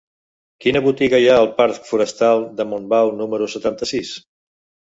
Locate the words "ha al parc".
1.33-1.85